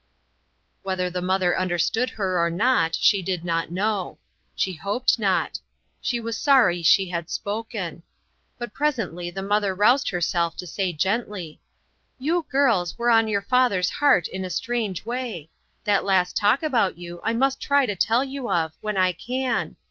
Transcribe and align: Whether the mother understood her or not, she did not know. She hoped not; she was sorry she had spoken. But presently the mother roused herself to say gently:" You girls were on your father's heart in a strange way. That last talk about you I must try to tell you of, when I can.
Whether 0.81 1.11
the 1.11 1.21
mother 1.21 1.55
understood 1.55 2.09
her 2.09 2.43
or 2.43 2.49
not, 2.49 2.95
she 2.95 3.21
did 3.21 3.45
not 3.45 3.69
know. 3.69 4.17
She 4.55 4.73
hoped 4.73 5.19
not; 5.19 5.59
she 6.01 6.19
was 6.19 6.39
sorry 6.39 6.81
she 6.81 7.09
had 7.09 7.29
spoken. 7.29 8.01
But 8.57 8.73
presently 8.73 9.29
the 9.29 9.43
mother 9.43 9.75
roused 9.75 10.09
herself 10.09 10.57
to 10.57 10.65
say 10.65 10.91
gently:" 10.91 11.61
You 12.27 12.47
girls 12.49 12.97
were 12.97 13.11
on 13.11 13.27
your 13.27 13.43
father's 13.43 13.91
heart 13.91 14.27
in 14.27 14.43
a 14.43 14.49
strange 14.49 15.05
way. 15.05 15.51
That 15.83 16.03
last 16.03 16.35
talk 16.35 16.63
about 16.63 16.97
you 16.97 17.21
I 17.23 17.33
must 17.33 17.61
try 17.61 17.85
to 17.85 17.95
tell 17.95 18.23
you 18.23 18.49
of, 18.49 18.71
when 18.81 18.97
I 18.97 19.11
can. 19.11 19.75